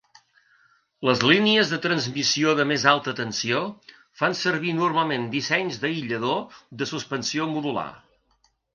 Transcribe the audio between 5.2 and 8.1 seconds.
dissenys d'aïllador de suspensió modular.